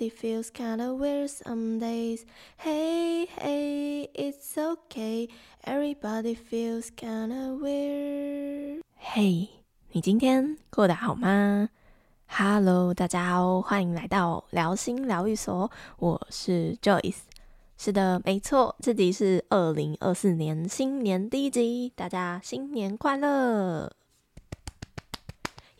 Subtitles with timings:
[0.00, 2.24] body feels kinda weird some days.
[2.64, 5.28] Hey, hey, it's okay.
[5.66, 8.80] Everybody feels kinda weird.
[8.98, 9.48] Hey，
[9.92, 11.68] 你今天过得好吗
[12.28, 17.18] ？Hello，大家好，欢迎来到聊心疗愈所，我是 Joyce。
[17.76, 23.92] 是的，没错，这集是二零二四年新年第一集，大家新年快乐！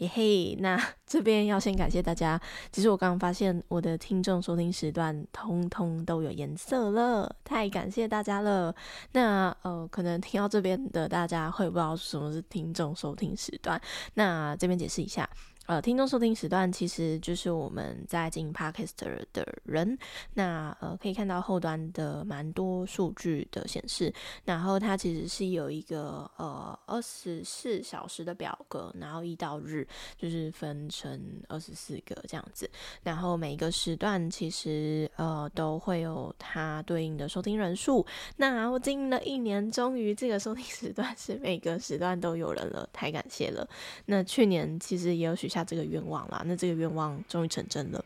[0.00, 2.40] 耶嘿，那 这边要先感谢大家。
[2.72, 8.74] 其实我刚刚发现我的听众收听时段通通都有颜色了，太感谢大家了。
[9.12, 13.80] 那呃，可能听到这边的大家会不知道什么是听众收听时段，
[14.14, 15.28] 那这边解释一下。
[15.70, 18.90] 呃，听众收听时段其实就是我们在进行 podcast
[19.32, 19.96] 的人，
[20.34, 24.12] 那呃可以看到后端的蛮多数据的显示，
[24.44, 29.86] 然后它其实是有一个呃二十四小时的表格，然后一到日
[30.18, 32.68] 就是分成二十四个这样子，
[33.04, 38.04] 然后每一个时段其实呃都会有它对应的收听人数。
[38.36, 43.64] 那我经营了一年，终于这个收听时段是每个时段都有人了，太感谢了。
[44.06, 45.59] 那去年其实也有许下。
[45.64, 48.04] 这个愿望啦，那这个愿望终于成真了，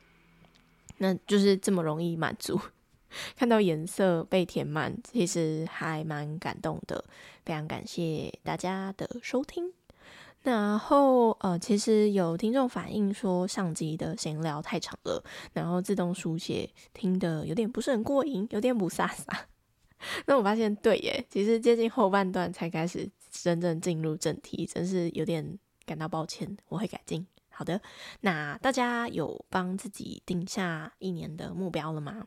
[0.98, 2.60] 那就是这么容易满足。
[3.36, 7.04] 看到颜色被填满，其实还蛮感动的。
[7.44, 9.72] 非常感谢大家的收听。
[10.42, 19.38] 然后呃，其实有听众反映说上集的闲聊太长了，然后自动书写听的有点不是很过瘾，有点不飒飒。
[20.26, 27.26] 那我发现对耶，其实接近后半段才开始真正进入正题，真是有点感到抱歉，我会改进。
[27.54, 27.80] 好的，
[28.20, 32.26] 那大家有帮自己定下一年的目标了吗？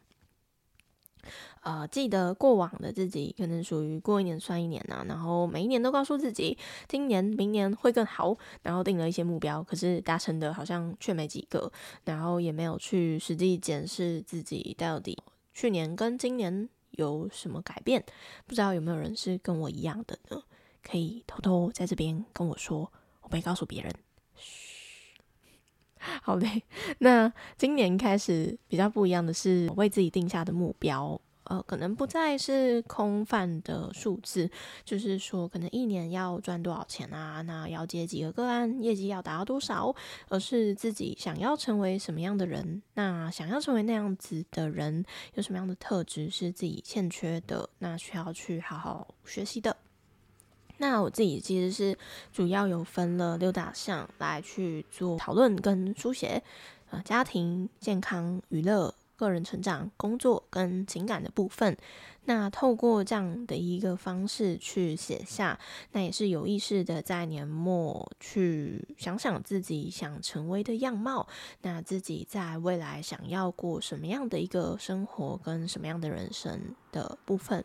[1.61, 11.69] 呃，记得过往的自己可能属于过一年算一年呐，然后每一年都告诉自己今年、明年会更好，然后定了一些目标，可是达成的好像却没几个，
[12.05, 15.21] 然后也没有去实际检视自己到底
[15.53, 18.05] 去年跟今年有什么改变。
[18.45, 20.41] 不知道有没有人是跟我一样的呢？
[20.81, 22.89] 可以偷偷在这边跟我说，
[23.21, 23.93] 我不会告诉别人。
[24.35, 24.66] 嘘
[26.21, 26.63] 好嘞，
[26.99, 34.49] 那今年开始比较不一样的是，为自己定下的目标，呃，可能不再是空泛的数字，
[34.83, 39.95] 就是说可能一年要赚多少钱啊，那要接几个个案，业绩要达到多少，
[40.29, 49.75] 而是自己想要成为什么样的人，那想要成为那样子的人，有什么样的特质是自己欠缺的，那需要去好好学习的。
[50.77, 51.97] 那我自己其实是
[52.31, 56.43] 主要有分了六大项来去做讨论跟书写，
[56.91, 61.75] 呃，家庭、健康、娱乐、个人成长、工作跟情感的部分。
[62.29, 65.57] 那透过这样的一个方式去写下，
[65.93, 71.25] 那也是有意识的在年末去想想自己想成为的样貌，
[71.61, 77.63] 那自己在未来想要过什么样的一个生活跟什么样的人生的部分。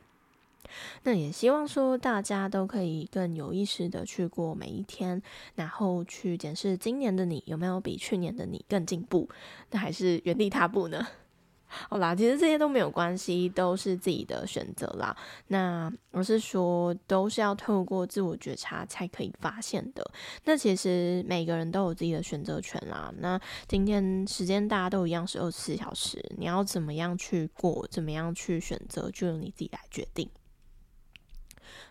[1.02, 5.22] 那也希望说大家都可以更有意识的去过每一天，
[5.54, 9.28] 然后去检视今年的你有没有比去年的你更进步，
[9.70, 11.06] 那还是原地踏步呢？
[11.88, 15.16] 好啦，其实这些都没有关系，都是自己的选择啦。
[15.46, 20.04] 那我是说，都是要透过自我觉察才可以发现的。
[20.44, 23.10] 那其实每个人都有自己的选择权啦。
[23.20, 30.28] 那今天时间大家都一样是二十四小时，你要怎么样去过，怎么样去选择，就由你自己来决定。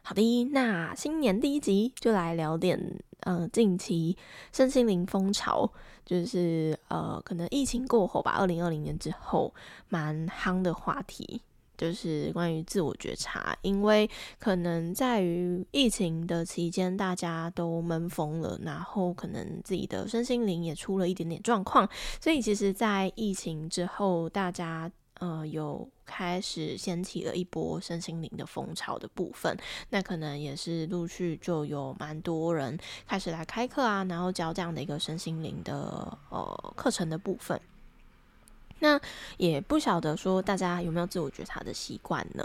[0.03, 4.17] 好的，那新年第一集就来聊点，呃，近期
[4.51, 5.71] 身心灵风潮，
[6.03, 9.53] 就是呃，可能疫情过后吧，二零二零年之后
[9.89, 11.41] 蛮夯的话题，
[11.77, 14.09] 就是关于自我觉察，因为
[14.39, 21.87] 可能在于疫情的期间，大家都闷疯了，然后可能自己的身心灵也出了一点点状况，
[22.19, 24.91] 所以其实，在疫情之后，大家。
[25.21, 29.55] 呃，有开始掀起了一波身心灵的风潮的部分，
[29.91, 32.75] 那可能也是陆续就有蛮多人
[33.05, 37.61] 开始来开课啊，然后教这样的一个身心灵的呃课程的部分。
[38.79, 38.99] 那
[39.37, 42.43] 也不晓得说大家有没有自我觉察的习惯呢？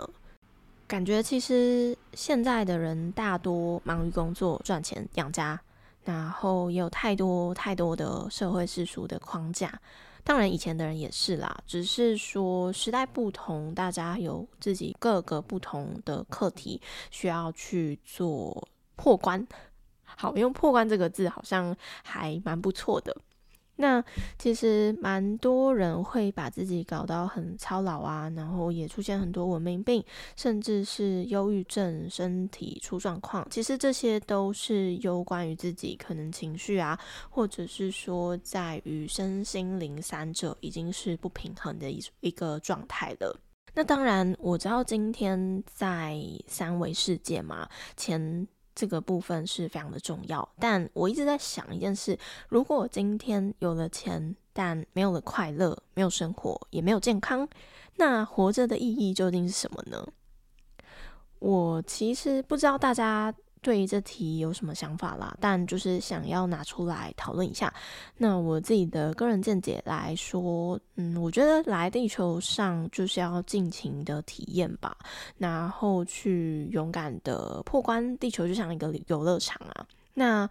[0.86, 5.58] 感觉其实现在的人大多忙于工作赚钱养家，
[6.04, 9.80] 然后也有太多太多的社会世俗的框架。
[10.26, 16.82] 当然，以前的人也是啦，只是说时代不同，大家有自己各个不同的课题
[17.12, 19.46] 需要去做破关。
[20.02, 23.16] 好，用“破关”这个字好像还蛮不错的。
[23.78, 24.02] 那
[24.38, 30.02] 其实蛮多人会把自己搞到很操劳啊，然后也出现很多文明病，
[30.34, 33.46] 甚至是忧郁症，身体出状况。
[33.50, 43.38] 其实这些都是有关于自己可能情绪啊，或者是说在于身心灵三者已经是不平衡的一一个状态了。
[43.74, 48.48] 那当然，我知道今天在三维世界嘛，前。
[48.76, 52.16] 这个部分是非常的重要，但我一直在想一件事：
[52.48, 57.48] 如果我今天有了钱，但没有了快乐，没有生活，也没有健康，
[57.96, 60.06] 那活着的意义究竟是什么呢？
[61.38, 63.34] 我其实不知道大家。
[63.66, 65.36] 对于这题有什么想法啦？
[65.40, 67.74] 但就是想要拿出来讨论一下。
[68.16, 74.96] 那我自己的个人见解来说，嗯，我觉得来地球上就是要尽情的体验吧，
[75.36, 78.16] 然后去勇敢的破关。
[78.18, 79.84] 地球就像一个游乐场啊，
[80.14, 80.48] 那。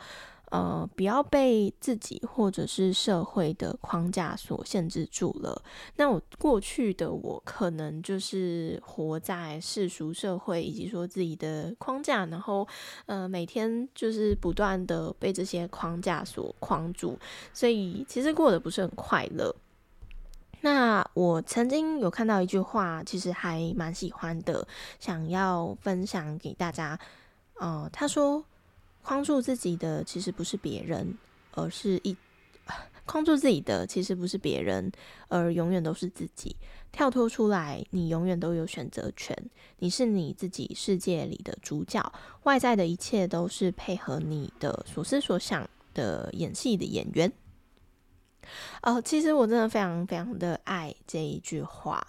[0.52, 5.62] 呃，不要被自己或者是社会的框架所限制住了。
[5.96, 12.68] 那我过去的我可能就是活在世俗社会以及说自己的框架，然后
[13.08, 17.18] 呃每天就是不断的被这些框架所框住，
[17.52, 19.54] 所以其实过得不是很快乐。
[20.62, 24.68] 那我曾经有看到一句话，其实还蛮喜欢的，
[25.00, 26.98] 想要分享给大家。
[27.56, 28.46] 呃，他说。
[29.06, 31.16] 框住自己的其实不是别人，
[31.52, 32.18] 而是一
[33.06, 34.92] 框住自己的其实不是别人，
[35.28, 36.56] 而永远都是自己。
[36.92, 39.38] 跳脱出来，你永远都有选择权。
[39.78, 42.12] 你是你自己世界里的主角，
[42.46, 47.32] 外在的一切都是配合你的所思所想的演戏的演员。
[48.82, 52.08] 哦，其实我真的非常非常的爱这一句话。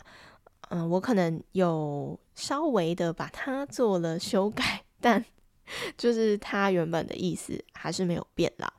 [0.71, 5.23] 嗯，我可能有稍微的把它做了修改， 但。
[5.97, 8.73] 就是他原本的意思还是没有变啦。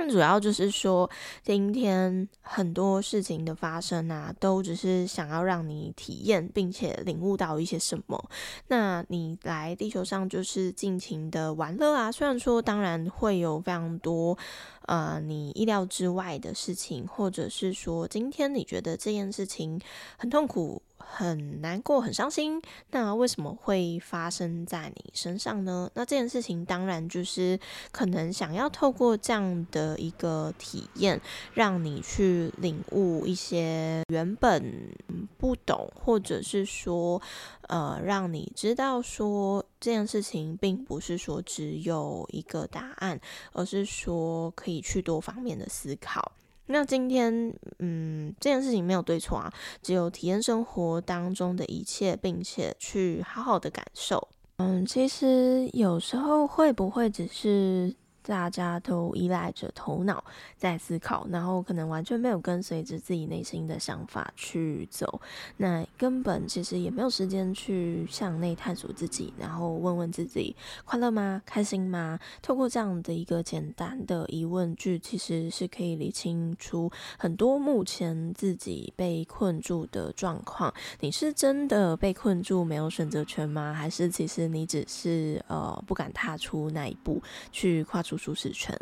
[0.00, 1.10] 那主要就是说，
[1.42, 8.30] 今天很多事情的发生啊，都只是想要让你体验并且领悟到一些什么。
[8.68, 14.38] 那你来地球上就是尽情的玩乐啊，虽然说当然会有非常多
[14.82, 19.80] 呃你意料之外的事情，或者是说今天你觉得这件事情
[20.16, 20.80] 很痛苦。
[21.10, 22.60] 很难过，很伤心。
[22.90, 25.90] 那为什么会发生在你身上呢？
[25.94, 27.58] 那这件事情当然就是
[27.90, 31.20] 可能想要透过这样的一个体验，
[31.54, 34.94] 让你去领悟一些原本
[35.38, 37.20] 不懂，或者是说，
[37.62, 43.18] 呃，让你知道说这件事情并不是说只有一个答案，
[43.52, 46.30] 而是说可以去多方面的思考。
[46.68, 54.28] 那今天，嗯，这件事情没有对错啊，只有体验生活当中的一切，并且去好好的感受。
[54.58, 57.94] 嗯，其实有时候会不会只是？
[58.28, 60.22] 大家都依赖着头脑
[60.54, 65.18] 在思考，然后可能完全没有跟随着自己内心的想法去走，
[65.56, 70.54] 那根本其实也没有时间去向内探索自己，然后问问自己
[70.84, 71.40] 快乐吗？
[71.46, 72.18] 开心吗？
[72.42, 80.72] 透过这样的一个简单的疑问句，其实是可以理清出很多目前自己被困住的状况。
[81.00, 83.72] 你是真的被困住，没有选择权吗？
[83.72, 88.17] 还是其实你只是呃不敢踏出那一步，去跨出？
[88.18, 88.76] 舒适圈，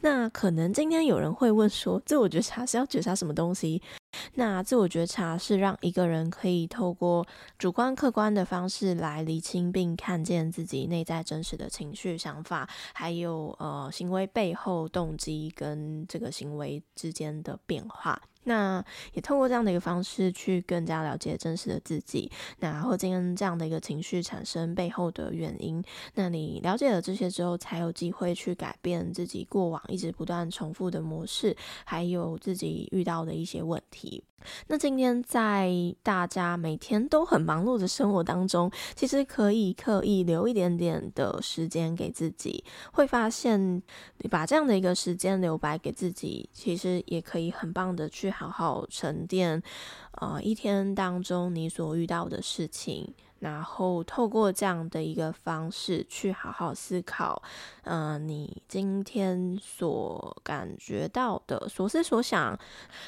[0.00, 3.82] 那可能今天有人会问说，这我觉察是要觉察什么东西？
[4.34, 7.26] 那自我觉察是让一个人可以透过
[7.58, 18.20] 主观客观的方式来厘清并看见自己内在真实的情绪、想法，还有呃行为背后动机跟这个行为之间的变化。
[18.44, 22.28] 那也透过这样的一个方式去更加了解真实的自己，
[22.58, 25.80] 那然后今天这样的一个情绪产生背后的原因，
[26.14, 34.01] 那你了解了这些之后，才有机会去改变自己过往一直不断重复的模式，还有自己遇到的一些问题。
[34.66, 35.70] 那今天在
[36.02, 43.80] 大家每天都很忙碌的生活当中，其实可以刻意留一点点的时间给自己，会发现
[44.18, 49.62] 你把这样的一个时间留白给自己，其实也可以很棒的去好好沉淀，
[50.22, 53.12] 呃，一天当中你所遇到的事情。
[53.40, 57.42] 然后透过这样的一个方式去好好思考，
[57.82, 62.56] 嗯，你今天所感觉到的所思所想。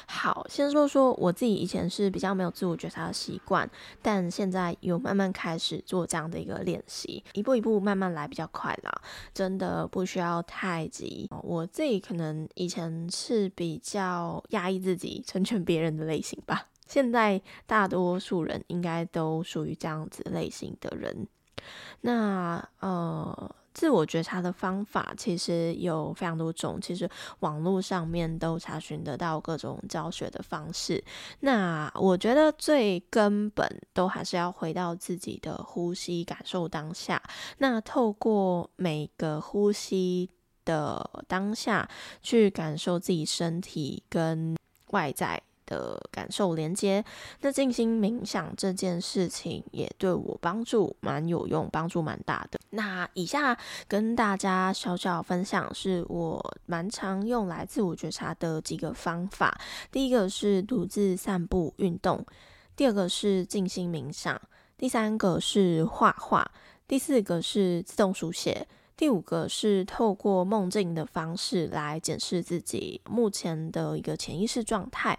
[0.09, 3.69] 好，先说说我自己以前是比较没有自我觉察的习惯，
[4.01, 8.91] 但现在有慢慢开始做这样的一个练习，一步一步慢慢来比较快啦，
[9.33, 11.29] 真的不需要太急。
[11.43, 16.67] 我自己可能以前是比较压抑自己、成全别人的类型吧。
[16.85, 21.27] 现在大多数人应该都属于这样子类型的人。
[22.01, 31.03] 那呃，自我觉察的方法其实有非常多种，其实网络上面都查询得到各种教学的方式。
[31.39, 37.19] 那我觉得最根本都还是要回到自己的呼吸，感受当下。
[37.57, 40.29] 那透过每个呼吸
[40.65, 41.89] 的当下，
[42.21, 44.55] 去感受自己身体跟
[44.91, 45.41] 外在。
[45.65, 47.03] 的感受连接，
[47.41, 52.59] 那静心冥想这件事情也对我帮助蛮有用，帮助蛮大的。
[52.71, 53.57] 那以下
[53.87, 59.59] 跟大家小小分享，是我蛮常用来自我觉察的几个方法。
[59.91, 62.25] 第一个是独自散步运动，
[62.75, 64.39] 第二个是静心冥想，
[64.77, 66.45] 第三个是画画，
[66.87, 68.67] 第四个是自动书写，
[68.97, 75.17] 第五个是透过梦境的方式来检视自己目前的一个潜意识状态。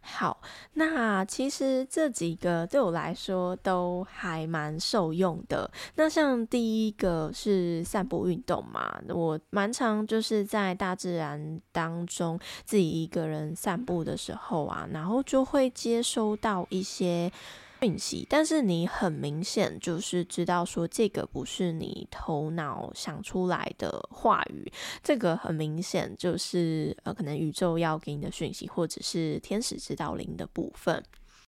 [0.00, 0.40] 好，
[0.74, 5.70] 那其实这几个对我来说都还蛮受用的。
[5.96, 17.32] 那像第一个是散步运动嘛，我蛮常就是在大自然当中自己一个人散步的时候啊，然后就会接收到一些。
[17.80, 24.70] 讯息，但是你很明显就是知道说这个不是你头脑想出来的话语，
[25.02, 31.02] 这个很明显就是呃，可能宇宙要给你的讯息，或者是天使指导灵的部分。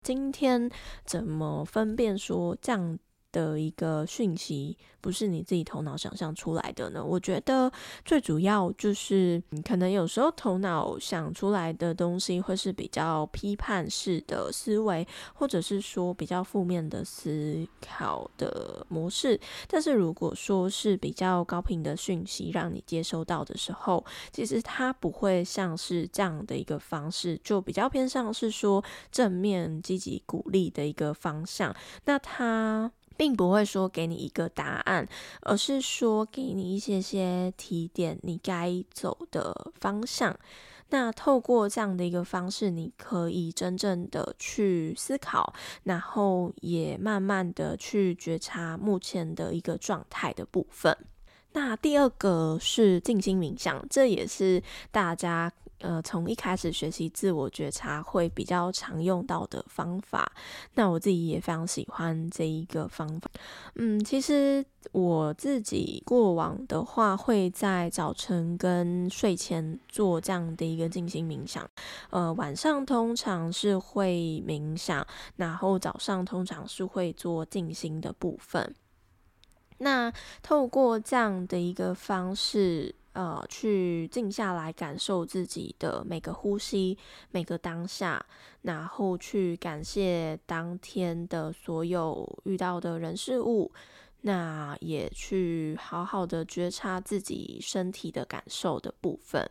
[0.04, 0.70] 今天
[1.06, 3.00] 怎么分辨说这样？
[3.32, 7.04] 的一个讯息不是你自己头脑想象出来的呢？
[7.04, 7.72] 我觉得
[8.06, 19.40] 最主要就是，可能有时候头脑想出来的东西会是比较批判式的思维，或者是说比较负面的思考的模式。
[19.68, 31.76] 但是如果说是比较高频的讯息让你接收到的时候，其实它不会像是这样的一个方式，就比较偏向是说正面、积极、鼓励的一个方向。
[32.06, 32.92] 那它。
[33.22, 35.08] 并不会说给你一个答案，
[35.42, 40.36] 而是说给你一些些提点，你该走的方向。
[40.90, 50.98] 那透过这样的一个方式，你可以真正的去思考，然后也慢慢的去觉察目前的一个状态的部分。
[51.52, 55.52] 那第二个是静心冥想，这也是大家。
[55.82, 60.32] 呃，从一开始学习自我觉察会比较常用到的方法，
[60.76, 63.30] 那我自己也非常喜欢这一个方法。
[63.76, 71.68] 嗯，其实我自己过往的话，会在早晨跟睡前做这样的一个静心冥想。
[72.12, 78.76] 呃，晚上通常是会冥想，然后早上通常是会做静心的部分。
[79.80, 82.94] 那透过这样的一个方式。
[83.14, 86.98] 呃，去静下来感受自己的每个呼吸、
[87.32, 88.26] 每个当下，
[88.62, 93.72] 然后去感谢当天的所有遇到的人事物，
[94.22, 99.50] 那也去好好的觉察自己身体的感受的部分。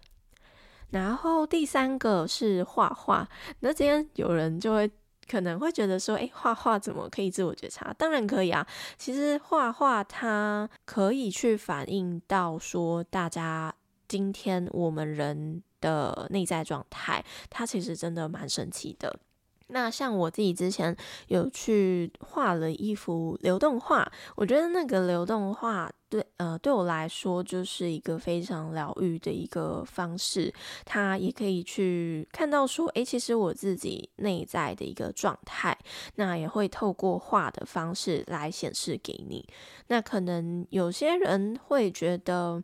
[0.91, 3.29] 然后第三个是画画，
[3.61, 4.91] 那今天有人就会。
[5.31, 7.95] 可能会觉得说，哎，画画怎么可以自我觉察？
[7.97, 8.67] 当然可以啊。
[8.99, 13.73] 其实画画它可以去反映到说，大家
[14.09, 19.21] 今天我们人的内在状态，它其实真的蛮神奇的。
[19.69, 20.97] 那像我自己之前
[21.29, 30.53] 有去画了一幅流动画，我觉得那个流动画对呃对我来说就是一个非常疗愈的一个方式。
[30.85, 35.79] 它也可以去看到说，诶，其实我自己内在的一个状态，
[36.17, 39.49] 那也会透过画的方式来显示给你。
[39.87, 42.63] 那可能有些人会觉得。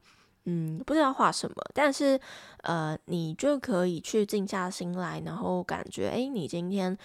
[0.49, 2.21] 嗯，不知道画什么，但是，
[2.62, 6.97] 呃，你就可以去静下心来，然后感觉，哎，你今天，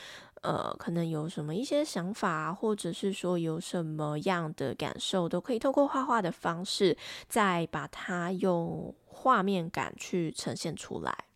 [0.41, 11.30] 呃，可能有什么一些想法，或者是说有什么样的感受，都可以透过画画的方式，再把它用画面感去呈现出来。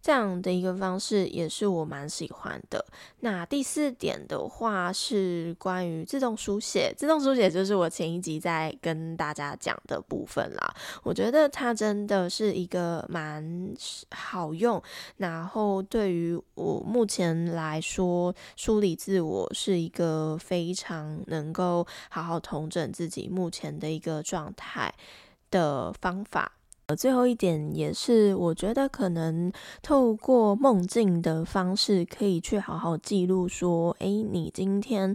[0.00, 2.84] 这样的一个方式也是我蛮喜欢的。
[3.20, 10.74] 那第四点的话是关于自动书写，自动书写就是我前一集在跟大家讲的部分啦。
[11.02, 13.74] 我觉得它真的是一个蛮
[14.10, 14.82] 好用，
[15.16, 24.94] 然后对于我目前来说，梳理自我是一个非常能够好好统整自己目前的一个状态
[25.50, 26.57] 的方法。
[26.88, 29.52] 呃最后一点也是，我觉得可能
[29.82, 35.14] 透过梦境的方式，可以去好好记录说，诶，你今天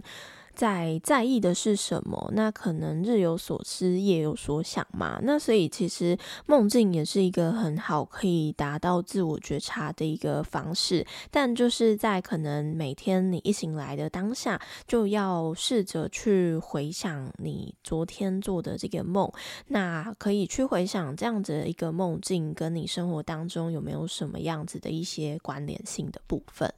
[0.54, 2.30] 在在意的是什么？
[2.34, 5.20] 那可能日有所思，夜有所想嘛。
[5.22, 11.06] 那所以其实梦境也是一个很好可以达到自我觉察的一个方式。
[11.30, 19.30] 但就是在可能每天你一醒来的当下，就要试着去回想你昨天做的这个梦。
[19.66, 26.72] 那可以去回想这样子的一个梦境，跟你生活当中有没有什么样子的一些关联性的部分。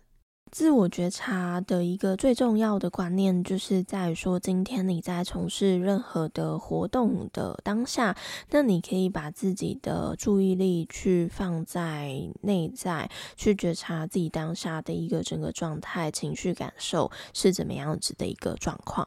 [0.57, 8.17] 自我觉察的一个最重要的观念，就是在说，今天你在从事任何的活动的当下，
[8.49, 19.07] 那你可以把自己的注意力去放在内在，去觉察自己当下的一个整个状态、情绪感受是怎么样子的一个状况，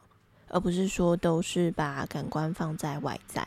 [0.49, 3.43] 而不是说都是把感官放在外在。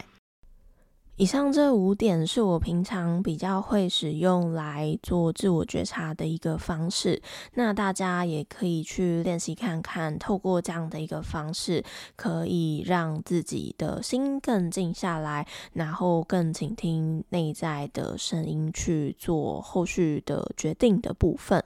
[1.17, 7.23] 以上这五点是我平常比较会使用来做自我觉察的一个方式，
[7.55, 11.85] 那大家也可以去练习看看，透过这样的一个方式，
[12.17, 21.63] 可以让自己的心更静下来，然后更倾听内在的声音，去做后续的决定的部分。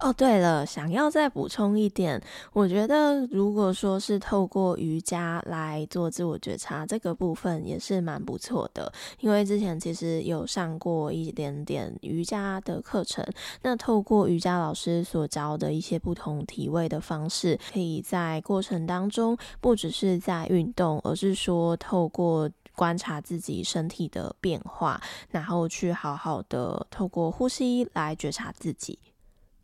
[0.00, 8.92] 哦，对了，想要再补充一点，我觉得如果说是透过瑜伽来做自我觉察，这个部分也是蛮不错的。
[9.18, 13.26] 因为之前其实有上过一点点瑜伽的课程，
[13.62, 25.00] 那透过瑜伽老师所教的一些不同体位的方式，可以在过程当中不只是在运动，而是说透过观察自己身体的变化，
[25.30, 28.96] 然后去好好的透过呼吸来觉察自己。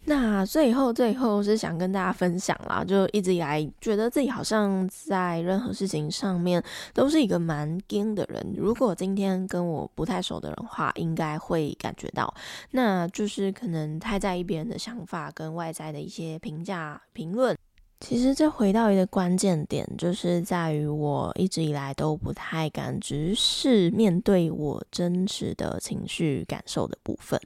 [0.07, 8.55] 那最后，最后是想跟大家分享啦，就一直以来觉得自己好像在任何事情上面都是一个蛮硬的人。
[8.55, 12.33] 如果今天跟我不太熟的人话，应该会感觉到，
[12.73, 17.57] 那就是可能太在意别人的想法跟外在的一些评价评论。
[18.01, 27.41] 其实这回到一个关键点，就是在于我一直以来都不太敢直视面对我真实的情绪感受的部分。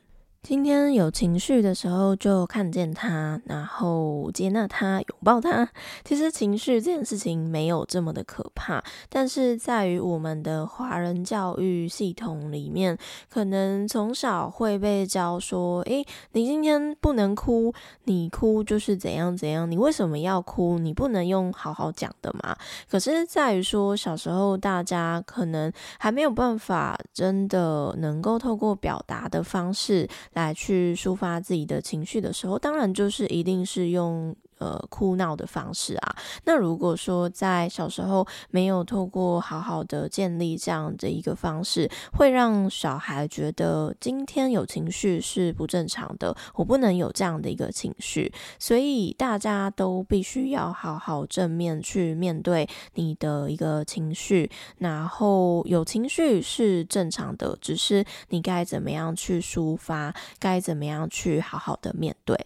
[0.48, 5.68] 今天有情绪的时候，就看见他，然后接纳他，拥抱他。
[6.06, 12.96] 其实情绪这件事情没有这么的可怕，但是在于我们的华人教育系统里面，
[13.28, 17.70] 可能从小会被教说：“诶，你今天不能哭，
[18.04, 20.78] 你哭就是怎样怎样，你为什么要哭？
[20.78, 22.56] 你不能用好好讲的嘛？”
[22.90, 30.08] 可是在于说，小时候大家可能还没有办法真的能够透过表达的方式。
[30.38, 34.34] 来去抒发自己的情绪的时候，当然就是一定是用。
[34.58, 36.16] 呃，哭闹的方式啊。
[36.44, 48.32] 那如果说在小时候没有透过好好的建立这样的一个方式，会让小孩觉得今天有情绪是不正常的，我不能有这样的一个情绪。
[48.58, 62.38] 所以大家都必须要好好正面去面对你的一个情绪，然后有情绪是正常的，只是你该怎么样去抒发，该怎么样去好好的面对。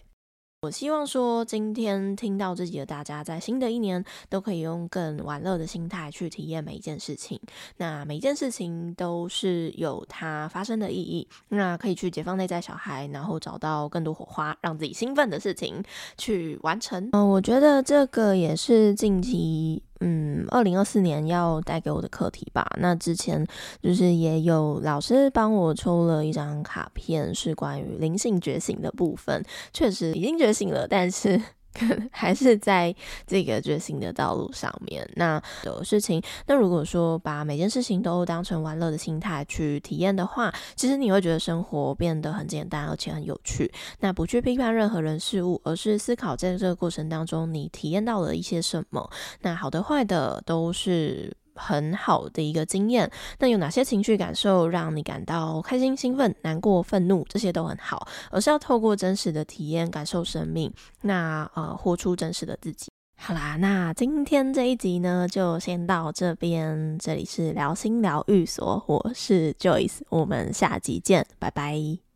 [0.63, 7.41] 我希望说，今天听到自己的大家，在新的一年都可以用更玩乐的心态去体验每一件事情。
[7.79, 11.27] 那每一件事情都是有它发生的意义。
[11.49, 15.83] 那可以去解放内在小孩，然后找到更多火花，让自己兴奋的事情
[16.17, 17.09] 去完成。
[17.11, 19.83] 嗯，我觉得这个也是近期。
[20.03, 22.69] 嗯，二零二四年要带给我的课题吧。
[22.81, 23.47] 那之前
[23.81, 29.45] 就是也有老师帮我抽了一张卡片，是关于灵性觉醒的部分。
[29.73, 31.41] 确实已经觉醒了，但是。
[32.13, 32.95] 还是在
[33.27, 36.23] 这个觉醒的道路上面，那的事情。
[36.47, 43.73] 那如果说把每件事情都当成玩乐的心态去体验的话，其实你会觉得生活变得很简单，而且很有趣。
[44.01, 49.11] 那不去批判任何人事物，而是思考在这个过程当中你体验到了一些什么。
[49.41, 51.37] 那好的、坏的都是。
[51.55, 53.11] 很好的一个经验。
[53.39, 57.25] 那有哪些情绪感受让你感到开心、兴奋、难过、愤怒？
[57.29, 60.73] 这些都很好，而是要透过真实的体验感受生命。
[61.03, 62.91] 那呃，活出真实的自己。
[63.17, 66.99] 好啦，那今天这一集呢，就先到这边。
[66.99, 72.12] 这里是聊心疗愈所，我是 Joyce，我们下集见，拜拜。